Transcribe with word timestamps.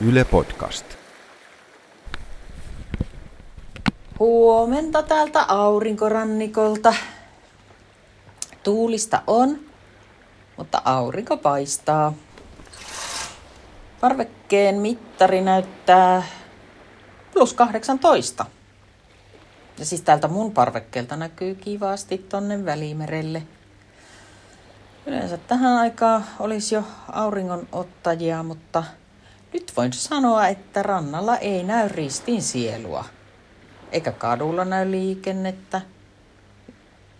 Yle 0.00 0.24
Podcast. 0.24 0.86
Huomenta 4.18 5.02
täältä 5.02 5.42
aurinkorannikolta. 5.48 6.94
Tuulista 8.62 9.22
on, 9.26 9.58
mutta 10.56 10.82
aurinko 10.84 11.36
paistaa. 11.36 12.12
Parvekkeen 14.00 14.74
mittari 14.74 15.40
näyttää 15.40 16.22
plus 17.32 17.54
18. 17.54 18.44
Ja 19.78 19.84
siis 19.84 20.02
täältä 20.02 20.28
mun 20.28 20.52
parvekkeelta 20.52 21.16
näkyy 21.16 21.54
kivasti 21.54 22.18
tonne 22.18 22.64
Välimerelle. 22.64 23.42
Yleensä 25.06 25.36
tähän 25.36 25.76
aikaan 25.76 26.24
olisi 26.38 26.74
jo 26.74 26.82
auringonottajia, 27.12 28.42
mutta 28.42 28.84
nyt 29.52 29.72
voin 29.76 29.92
sanoa, 29.92 30.48
että 30.48 30.82
rannalla 30.82 31.36
ei 31.36 31.62
näy 31.62 31.88
ristin 31.88 32.42
sielua. 32.42 33.04
Eikä 33.92 34.12
kadulla 34.12 34.64
näy 34.64 34.90
liikennettä, 34.90 35.80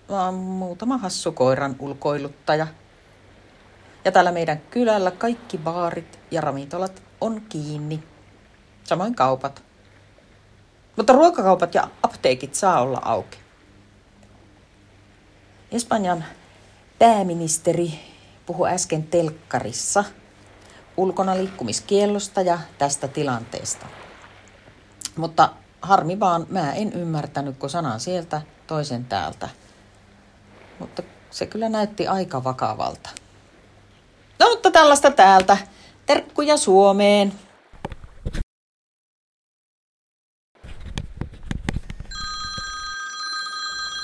vaan 0.08 0.34
muutama 0.34 0.98
hassu 0.98 1.32
koiran 1.32 1.76
ulkoiluttaja. 1.78 2.66
Ja 4.04 4.12
täällä 4.12 4.32
meidän 4.32 4.60
kylällä 4.70 5.10
kaikki 5.10 5.58
baarit 5.58 6.18
ja 6.30 6.40
ravintolat 6.40 7.02
on 7.20 7.42
kiinni. 7.48 8.02
Samoin 8.84 9.14
kaupat. 9.14 9.62
Mutta 10.96 11.12
ruokakaupat 11.12 11.74
ja 11.74 11.88
apteekit 12.02 12.54
saa 12.54 12.80
olla 12.80 13.00
auki. 13.04 13.38
Espanjan 15.72 16.24
pääministeri 16.98 18.00
puhui 18.46 18.70
äsken 18.70 19.02
telkkarissa 19.02 20.04
ulkona 20.98 21.36
liikkumiskiellosta 21.36 22.40
ja 22.40 22.58
tästä 22.78 23.08
tilanteesta. 23.08 23.86
Mutta 25.16 25.50
harmi 25.82 26.20
vaan, 26.20 26.46
mä 26.48 26.72
en 26.72 26.92
ymmärtänyt, 26.92 27.56
kun 27.58 27.70
sanan 27.70 28.00
sieltä 28.00 28.42
toisen 28.66 29.04
täältä. 29.04 29.48
Mutta 30.78 31.02
se 31.30 31.46
kyllä 31.46 31.68
näytti 31.68 32.08
aika 32.08 32.44
vakavalta. 32.44 33.10
No, 34.38 34.48
mutta 34.50 34.70
tällaista 34.70 35.10
täältä. 35.10 35.56
Terkkuja 36.06 36.56
Suomeen. 36.56 37.32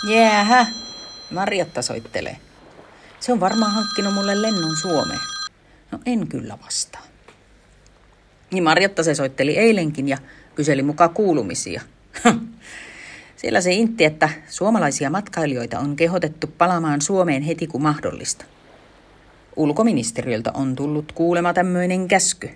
Jäähä, 0.09 0.67
Marjatta 1.31 1.83
soittelee. 1.83 2.37
Se 3.21 3.33
on 3.33 3.41
varmaan 3.41 3.73
hankkinut 3.73 4.15
mulle 4.15 4.43
lennon 4.43 4.77
Suomeen. 4.77 5.21
No 5.95 6.01
en 6.07 6.29
kyllä 6.29 6.59
vastaa. 6.65 7.03
Niin 8.51 8.65
Marjatta 8.65 9.03
se 9.03 9.15
soitteli 9.15 9.57
eilenkin 9.57 10.09
ja 10.09 10.19
kyseli 10.55 10.83
mukaan 10.83 11.11
kuulumisia. 11.11 11.83
Siellä 13.37 13.61
se 13.61 13.73
intti, 13.73 14.05
että 14.05 14.29
suomalaisia 14.49 15.11
matkailijoita 15.11 15.79
on 15.79 15.97
kehotettu 15.97 16.47
palaamaan 16.47 17.01
Suomeen 17.01 17.43
heti 17.43 17.67
kun 17.67 17.83
mahdollista. 17.83 18.45
Ulkoministeriöltä 19.57 20.51
on 20.55 20.77
tullut 20.77 21.13
kuulema 21.13 21.53
tämmöinen 21.53 22.09
käsky. 22.09 22.51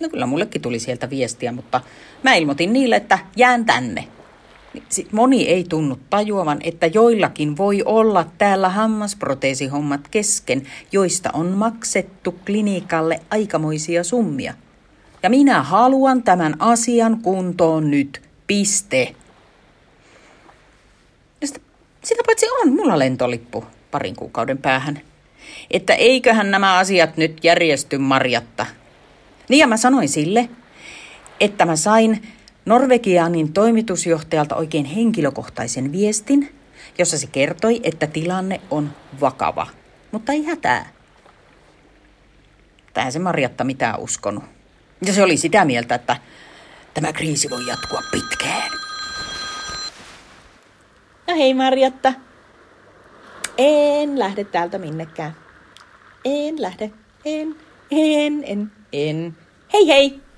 No 0.00 0.08
kyllä 0.08 0.26
mullekin 0.26 0.62
tuli 0.62 0.78
sieltä 0.78 1.10
viestiä, 1.10 1.52
mutta 1.52 1.80
mä 2.22 2.34
ilmoitin 2.34 2.72
niille, 2.72 2.96
että 2.96 3.18
jään 3.36 3.64
tänne– 3.64 4.08
sit 4.88 5.12
moni 5.12 5.48
ei 5.48 5.64
tunnu 5.64 5.98
tajuavan, 6.10 6.58
että 6.62 6.86
joillakin 6.86 7.56
voi 7.56 7.82
olla 7.84 8.26
täällä 8.38 8.68
hammasproteesihommat 8.68 10.08
kesken, 10.10 10.62
joista 10.92 11.30
on 11.32 11.46
maksettu 11.46 12.32
klinikalle 12.46 13.20
aikamoisia 13.30 14.04
summia. 14.04 14.54
Ja 15.22 15.30
minä 15.30 15.62
haluan 15.62 16.22
tämän 16.22 16.56
asian 16.58 17.20
kuntoon 17.22 17.90
nyt. 17.90 18.22
Piste. 18.46 19.14
Sitä, 21.44 21.60
sitä 22.04 22.22
paitsi 22.26 22.46
on 22.62 22.72
mulla 22.72 22.98
lentolippu 22.98 23.64
parin 23.90 24.16
kuukauden 24.16 24.58
päähän. 24.58 25.00
Että 25.70 25.94
eiköhän 25.94 26.50
nämä 26.50 26.78
asiat 26.78 27.16
nyt 27.16 27.44
järjesty 27.44 27.98
Marjatta. 27.98 28.66
Niin 29.48 29.58
ja 29.58 29.66
mä 29.66 29.76
sanoin 29.76 30.08
sille, 30.08 30.48
että 31.40 31.66
mä 31.66 31.76
sain 31.76 32.22
Norvegianin 32.64 33.52
toimitusjohtajalta 33.52 34.56
oikein 34.56 34.84
henkilökohtaisen 34.84 35.92
viestin, 35.92 36.54
jossa 36.98 37.18
se 37.18 37.26
kertoi, 37.26 37.80
että 37.82 38.06
tilanne 38.06 38.60
on 38.70 38.90
vakava, 39.20 39.66
mutta 40.12 40.32
ei 40.32 40.44
hätää. 40.44 40.92
Tähän 42.94 43.12
se 43.12 43.18
Marjatta 43.18 43.64
mitään 43.64 44.00
uskonut. 44.00 44.44
Ja 45.06 45.12
se 45.12 45.22
oli 45.22 45.36
sitä 45.36 45.64
mieltä, 45.64 45.94
että 45.94 46.16
tämä 46.94 47.12
kriisi 47.12 47.50
voi 47.50 47.66
jatkua 47.66 48.02
pitkään. 48.10 48.70
No 51.28 51.34
hei 51.34 51.54
Marjatta. 51.54 52.12
En 53.58 54.18
lähde 54.18 54.44
täältä 54.44 54.78
minnekään. 54.78 55.36
En 56.24 56.62
lähde. 56.62 56.90
En, 57.24 57.56
en, 57.90 58.44
en, 58.44 58.72
en. 58.92 59.36
Hei 59.72 59.88
hei! 59.88 60.29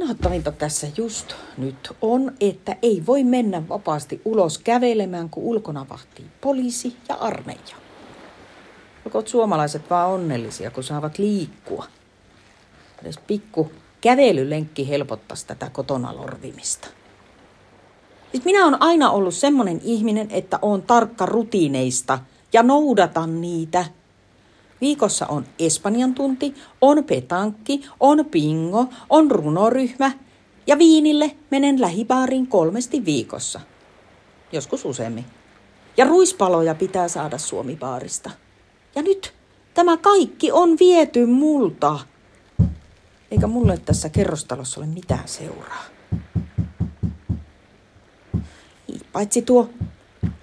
Inhottavinta 0.00 0.52
tässä 0.52 0.86
just 0.96 1.32
nyt 1.58 1.92
on, 2.00 2.32
että 2.40 2.76
ei 2.82 3.02
voi 3.06 3.24
mennä 3.24 3.68
vapaasti 3.68 4.20
ulos 4.24 4.58
kävelemään, 4.58 5.30
kun 5.30 5.42
ulkona 5.42 5.86
vahtii 5.88 6.26
poliisi 6.40 6.96
ja 7.08 7.14
armeija. 7.14 7.76
Joko 9.04 9.22
suomalaiset 9.26 9.90
vaan 9.90 10.10
onnellisia, 10.10 10.70
kun 10.70 10.84
saavat 10.84 11.18
liikkua. 11.18 11.86
Edes 13.02 13.18
pikku 13.26 13.72
kävelylenkki 14.00 14.88
helpottaisi 14.88 15.46
tätä 15.46 15.70
kotona 15.70 16.16
lorvimista. 16.16 16.88
Siis 18.30 18.44
minä 18.44 18.66
olen 18.66 18.82
aina 18.82 19.10
ollut 19.10 19.34
semmoinen 19.34 19.80
ihminen, 19.84 20.30
että 20.30 20.58
on 20.62 20.82
tarkka 20.82 21.26
rutiineista 21.26 22.18
ja 22.52 22.62
noudatan 22.62 23.40
niitä– 23.40 23.84
Viikossa 24.80 25.26
on 25.26 25.46
Espanjan 25.58 26.14
tunti, 26.14 26.54
on 26.80 27.04
petankki, 27.04 27.84
on 28.00 28.24
pingo, 28.24 28.86
on 29.10 29.30
runoryhmä 29.30 30.12
ja 30.66 30.78
viinille 30.78 31.36
menen 31.50 31.80
lähibaariin 31.80 32.46
kolmesti 32.46 33.04
viikossa. 33.04 33.60
Joskus 34.52 34.84
useammin. 34.84 35.24
Ja 35.96 36.04
ruispaloja 36.04 36.74
pitää 36.74 37.08
saada 37.08 37.38
Suomibaarista. 37.38 38.30
Ja 38.94 39.02
nyt 39.02 39.34
tämä 39.74 39.96
kaikki 39.96 40.52
on 40.52 40.76
viety 40.80 41.26
multa. 41.26 41.98
Eikä 43.30 43.46
mulle 43.46 43.78
tässä 43.78 44.08
kerrostalossa 44.08 44.80
ole 44.80 44.86
mitään 44.86 45.28
seuraa. 45.28 45.84
Paitsi 49.12 49.42
tuo 49.42 49.70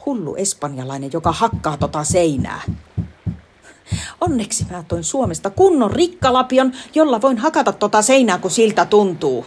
hullu 0.06 0.36
espanjalainen, 0.36 1.10
joka 1.14 1.32
hakkaa 1.32 1.78
tota 1.78 2.04
seinää. 2.04 2.62
Onneksi 4.22 4.66
mä 4.72 4.84
toin 4.88 5.04
Suomesta 5.04 5.50
kunnon 5.50 5.92
rikkalapion, 5.92 6.72
jolla 6.96 7.22
voin 7.22 7.38
hakata 7.38 7.72
tota 7.72 8.02
seinää, 8.02 8.38
kun 8.38 8.52
siltä 8.52 8.86
tuntuu. 8.86 9.46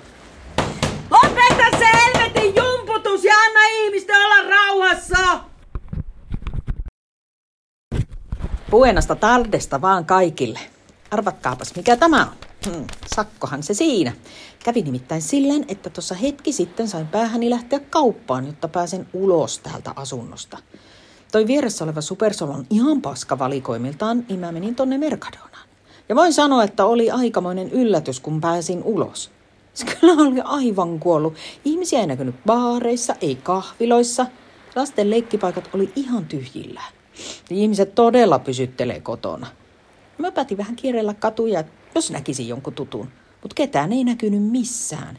Lopeta 1.11 1.79
se 1.79 1.85
helvetin 1.85 2.55
jumputus 2.57 3.25
ja 3.25 3.35
anna 3.35 3.61
ihmisten 3.65 4.17
olla 4.17 4.51
rauhassa! 4.51 5.41
Puenasta 8.71 9.17
tardesta 9.17 9.81
vaan 9.81 10.05
kaikille. 10.05 10.61
Arvatkaapas, 11.11 11.77
mikä 11.77 11.97
tämä 11.97 12.23
on. 12.23 12.33
Hmm, 12.67 12.87
sakkohan 13.15 13.63
se 13.63 13.75
siinä. 13.75 14.13
Kävi 14.65 14.83
nimittäin 14.83 15.23
silleen, 15.23 15.65
että 15.69 15.91
tuossa 15.91 16.15
hetki 16.15 16.53
sitten 16.53 16.89
sain 16.89 17.07
päähäni 17.07 17.51
lähteä 17.51 17.81
kauppaan, 17.91 18.47
jotta 18.47 18.69
pääsen 18.69 19.07
ulos 19.13 19.59
täältä 19.59 19.93
asunnosta 19.97 20.59
toi 21.33 21.47
vieressä 21.47 21.85
oleva 21.85 22.01
Supersol 22.01 22.51
on 22.51 22.67
ihan 22.71 23.03
paska 23.03 23.39
valikoimiltaan, 23.39 24.25
niin 24.29 24.41
mä 24.41 24.53
menin 24.53 24.75
tonne 24.75 24.99
Mercadonaan. 24.99 25.69
Ja 26.09 26.17
voin 26.17 26.33
sanoa, 26.33 26.65
että 26.65 26.85
oli 26.87 27.11
aikamoinen 27.11 27.71
yllätys, 27.71 28.21
kun 28.21 28.41
pääsin 28.41 28.83
ulos. 28.85 29.31
Se 29.75 29.87
kyllä 29.87 30.23
oli 30.23 30.41
aivan 30.45 31.01
kuollut. 31.01 31.35
Ihmisiä 31.65 32.01
ei 32.01 32.07
näkynyt 32.07 32.35
baareissa, 32.47 33.15
ei 33.21 33.37
kahviloissa. 33.37 34.27
Lasten 34.77 35.11
leikkipaikat 35.11 35.71
oli 35.75 35.93
ihan 35.97 36.25
tyhjillä. 36.25 36.83
Ihmiset 37.51 37.95
todella 37.95 38.39
pysyttelee 38.39 39.01
kotona. 39.01 39.47
Mä 40.19 40.33
päätin 40.33 40.59
vähän 40.59 40.77
kierrellä 40.77 41.15
katuja, 41.15 41.65
jos 41.95 42.11
näkisin 42.11 42.49
jonkun 42.49 42.75
tutun. 42.75 43.09
Mutta 43.43 43.55
ketään 43.55 43.93
ei 43.93 44.05
näkynyt 44.05 44.43
missään. 44.43 45.19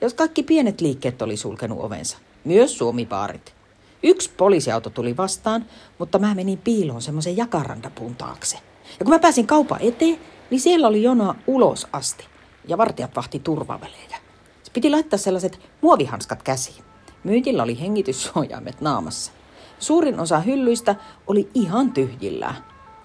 Jos 0.00 0.14
kaikki 0.14 0.42
pienet 0.42 0.80
liikkeet 0.80 1.22
oli 1.22 1.36
sulkenut 1.36 1.78
ovensa. 1.80 2.18
Myös 2.44 2.78
suomipaarit. 2.78 3.57
Yksi 4.02 4.30
poliisiauto 4.36 4.90
tuli 4.90 5.16
vastaan, 5.16 5.66
mutta 5.98 6.18
mä 6.18 6.34
menin 6.34 6.58
piiloon 6.58 7.02
semmoisen 7.02 7.36
jakarandapuun 7.36 8.14
taakse. 8.14 8.58
Ja 8.98 9.04
kun 9.04 9.14
mä 9.14 9.18
pääsin 9.18 9.46
kaupan 9.46 9.82
eteen, 9.82 10.18
niin 10.50 10.60
siellä 10.60 10.88
oli 10.88 11.02
jonoa 11.02 11.34
ulos 11.46 11.86
asti. 11.92 12.24
Ja 12.68 12.78
vartijat 12.78 13.16
vahti 13.16 13.38
turvavälejä. 13.38 14.18
Se 14.62 14.72
piti 14.72 14.90
laittaa 14.90 15.18
sellaiset 15.18 15.60
muovihanskat 15.80 16.42
käsiin. 16.42 16.84
Myyjillä 17.24 17.62
oli 17.62 17.80
hengityssuojaimet 17.80 18.80
naamassa. 18.80 19.32
Suurin 19.78 20.20
osa 20.20 20.40
hyllyistä 20.40 20.96
oli 21.26 21.48
ihan 21.54 21.92
tyhjillään. 21.92 22.56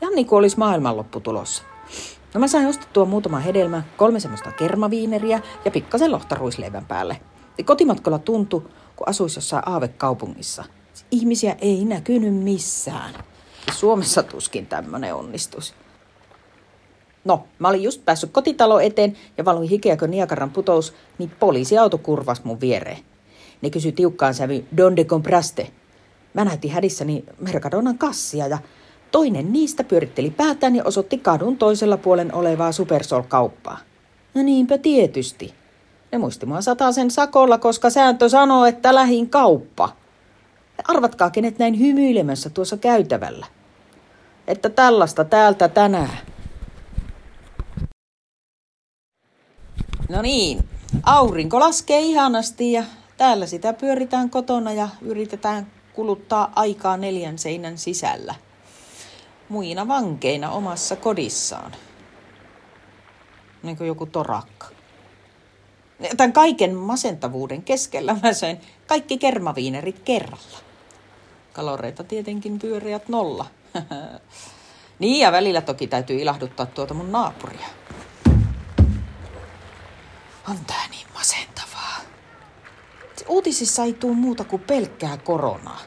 Ihan 0.01 0.15
niin 0.15 0.27
kuin 0.27 0.37
olisi 0.37 0.59
maailmanloppu 0.59 1.19
tulossa. 1.19 1.63
No 2.33 2.39
mä 2.39 2.47
sain 2.47 2.67
ostettua 2.67 3.05
muutama 3.05 3.39
hedelmä, 3.39 3.83
kolme 3.97 4.19
semmoista 4.19 4.51
kermaviineriä 4.51 5.41
ja 5.65 5.71
pikkasen 5.71 6.11
lohtaruisleivän 6.11 6.85
päälle. 6.85 7.21
Ja 7.57 7.63
kotimatkalla 7.63 8.19
tuntui, 8.19 8.61
kun 8.95 9.09
asuisi 9.09 9.37
jossain 9.37 9.69
aavekaupungissa. 9.69 10.63
Ihmisiä 11.11 11.55
ei 11.61 11.85
näkynyt 11.85 12.35
missään. 12.35 13.13
Suomessa 13.73 14.23
tuskin 14.23 14.65
tämmönen 14.65 15.15
onnistus. 15.15 15.73
No, 17.25 17.43
mä 17.59 17.67
olin 17.67 17.83
just 17.83 18.05
päässyt 18.05 18.31
kotitalo 18.31 18.79
eteen 18.79 19.17
ja 19.37 19.45
valuin 19.45 19.69
hikeä, 19.69 19.97
kun 19.97 20.11
Niakaran 20.11 20.49
putous, 20.49 20.93
niin 21.17 21.31
poliisiauto 21.39 21.97
kurvas 21.97 22.43
mun 22.43 22.61
viereen. 22.61 22.99
Ne 23.61 23.69
kysyi 23.69 23.91
tiukkaan 23.91 24.33
sävy, 24.33 24.65
donde 24.77 25.03
compraste? 25.03 25.71
Mä 26.33 26.45
näytin 26.45 26.71
hädissäni 26.71 27.23
Mercadonan 27.39 27.97
kassia 27.97 28.47
ja 28.47 28.57
toinen 29.11 29.53
niistä 29.53 29.83
pyöritteli 29.83 30.29
päätään 30.29 30.75
ja 30.75 30.83
osoitti 30.83 31.17
kadun 31.17 31.57
toisella 31.57 31.97
puolen 31.97 32.33
olevaa 32.33 32.71
Supersol-kauppaa. 32.71 33.77
No 34.33 34.43
niinpä 34.43 34.77
tietysti. 34.77 35.53
Ne 36.11 36.17
muisti 36.17 36.45
mua 36.45 36.59
sen 36.91 37.11
sakolla, 37.11 37.57
koska 37.57 37.89
sääntö 37.89 38.29
sanoo, 38.29 38.65
että 38.65 38.95
lähin 38.95 39.29
kauppa. 39.29 40.02
Arvatkaa, 40.87 41.29
kenet 41.29 41.59
näin 41.59 41.79
hymyilemässä 41.79 42.49
tuossa 42.49 42.77
käytävällä. 42.77 43.45
Että 44.47 44.69
tällaista 44.69 45.25
täältä 45.25 45.67
tänään. 45.67 46.17
No 50.09 50.21
niin, 50.21 50.69
aurinko 51.03 51.59
laskee 51.59 51.99
ihanasti 51.99 52.71
ja 52.71 52.83
täällä 53.17 53.45
sitä 53.45 53.73
pyöritään 53.73 54.29
kotona 54.29 54.73
ja 54.73 54.89
yritetään 55.01 55.71
kuluttaa 55.93 56.51
aikaa 56.55 56.97
neljän 56.97 57.39
seinän 57.39 57.77
sisällä. 57.77 58.35
Muina 59.49 59.87
vankeina 59.87 60.51
omassa 60.51 60.95
kodissaan. 60.95 61.71
Niin 63.63 63.77
kuin 63.77 63.87
joku 63.87 64.05
torakka. 64.05 64.67
Tämän 66.17 66.33
kaiken 66.33 66.75
masentavuuden 66.75 67.63
keskellä 67.63 68.15
mä 68.23 68.33
söin 68.33 68.61
kaikki 68.87 69.17
kermaviinerit 69.17 69.99
kerralla. 69.99 70.57
Kaloreita 71.53 72.03
tietenkin 72.03 72.59
pyöreät 72.59 73.09
nolla. 73.09 73.45
niin 74.99 75.19
ja 75.19 75.31
välillä 75.31 75.61
toki 75.61 75.87
täytyy 75.87 76.21
ilahduttaa 76.21 76.65
tuota 76.65 76.93
mun 76.93 77.11
naapuria. 77.11 77.67
On 80.49 80.57
tää 80.67 80.87
niin 80.89 81.07
masentavaa. 81.13 81.97
Uutisissa 83.27 83.83
ei 83.83 83.93
tuu 83.93 84.13
muuta 84.13 84.43
kuin 84.43 84.61
pelkkää 84.61 85.17
koronaa. 85.17 85.79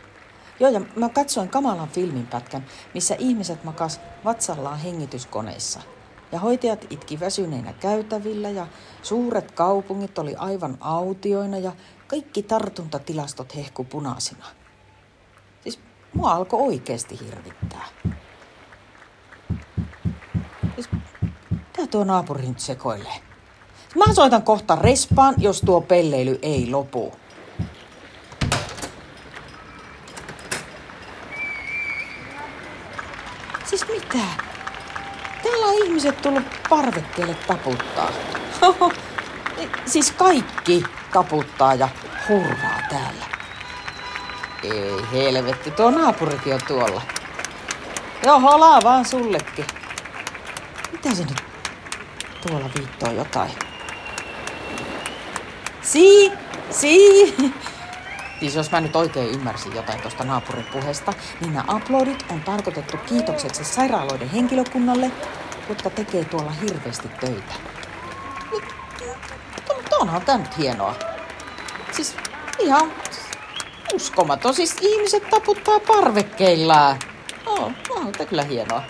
Joo, 0.60 0.70
ja 0.70 0.80
mä 0.96 1.08
katsoin 1.08 1.48
kamalan 1.48 1.88
filminpätkän, 1.88 2.66
missä 2.94 3.16
ihmiset 3.18 3.64
makas 3.64 4.00
vatsallaan 4.24 4.78
hengityskoneissa. 4.78 5.80
Ja 6.36 6.40
hoitajat 6.40 6.86
itki 6.90 7.20
väsyneinä 7.20 7.72
käytävillä 7.72 8.50
ja 8.50 8.66
suuret 9.02 9.50
kaupungit 9.50 10.18
oli 10.18 10.34
aivan 10.34 10.76
autioina 10.80 11.58
ja 11.58 11.72
kaikki 12.06 12.42
tartuntatilastot 12.42 13.56
hehku 13.56 13.84
punaisina. 13.84 14.46
Siis 15.62 15.80
mua 16.14 16.32
alkoi 16.32 16.60
oikeasti 16.60 17.18
hirvittää. 17.20 17.86
Siis, 20.74 20.88
mitä 21.50 21.86
tuo 21.90 22.04
naapuri 22.04 22.46
nyt 22.48 22.60
sekoilee? 22.60 23.16
Mä 23.94 24.14
soitan 24.14 24.42
kohta 24.42 24.76
respaan, 24.76 25.34
jos 25.38 25.60
tuo 25.60 25.80
pelleily 25.80 26.38
ei 26.42 26.70
lopu. 26.70 27.12
Siis 33.64 33.88
mitä? 33.88 34.45
Täällä 35.42 35.66
on 35.66 35.84
ihmiset 35.84 36.22
tullut 36.22 36.44
parvekkeelle 36.68 37.34
taputtaa. 37.34 38.10
siis 39.86 40.10
kaikki 40.10 40.82
taputtaa 41.12 41.74
ja 41.74 41.88
hurraa 42.28 42.80
täällä. 42.90 43.26
Ei 44.62 45.02
helvetti, 45.12 45.70
tuo 45.70 45.90
naapurikin 45.90 46.54
on 46.54 46.60
tuolla. 46.68 47.02
Joo, 48.24 48.40
holaa 48.40 48.80
vaan 48.84 49.04
sullekin. 49.04 49.66
Mitä 50.92 51.14
se 51.14 51.24
nyt 51.24 51.44
tuolla 52.46 52.70
viittoo 52.78 53.12
jotain? 53.12 53.50
Si, 55.82 56.32
si. 56.70 57.34
Siis 58.40 58.54
jos 58.54 58.70
mä 58.70 58.80
nyt 58.80 58.96
oikein 58.96 59.30
ymmärsin 59.30 59.74
jotain 59.74 60.00
tuosta 60.00 60.24
naapurin 60.24 60.66
puheesta, 60.72 61.12
niin 61.40 61.52
nämä 61.52 61.64
aplodit 61.68 62.24
on 62.30 62.40
tarkoitettu 62.40 62.96
kiitokseksi 62.96 63.64
sairaaloiden 63.64 64.30
henkilökunnalle, 64.30 65.10
jotka 65.68 65.90
tekee 65.90 66.24
tuolla 66.24 66.50
hirveästi 66.50 67.08
töitä. 67.08 67.54
Mutta 69.76 69.96
onhan 70.00 70.22
tämä 70.22 70.38
nyt 70.38 70.58
hienoa. 70.58 70.94
Siis 71.92 72.16
ihan 72.58 72.92
uskomaton. 73.94 74.54
Siis 74.54 74.76
ihmiset 74.80 75.30
taputtaa 75.30 75.80
parvekkeillaan. 75.80 76.98
Oh, 77.46 77.72
on 77.90 78.12
tämä 78.12 78.28
kyllä 78.28 78.42
hienoa. 78.42 78.82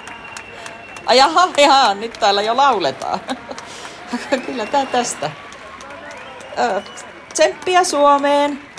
Ai 1.06 1.18
jaha, 1.18 1.48
jaha, 1.56 1.94
nyt 1.94 2.12
täällä 2.12 2.42
jo 2.42 2.56
lauletaan. 2.56 3.20
kyllä 4.46 4.66
tää 4.66 4.86
tästä. 4.86 5.30
Tsemppiä 7.32 7.84
Suomeen! 7.84 8.75